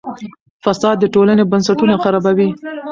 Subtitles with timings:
[0.63, 2.49] فساد د ټولنې بنسټونه خرابوي.